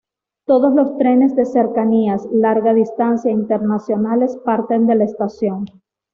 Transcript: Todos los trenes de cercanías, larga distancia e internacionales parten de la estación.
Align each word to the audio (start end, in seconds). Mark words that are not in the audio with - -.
Todos 0.47 0.73
los 0.73 0.97
trenes 0.97 1.35
de 1.35 1.45
cercanías, 1.45 2.25
larga 2.31 2.73
distancia 2.73 3.29
e 3.29 3.35
internacionales 3.35 4.35
parten 4.43 4.87
de 4.87 4.95
la 4.95 5.03
estación. 5.03 5.65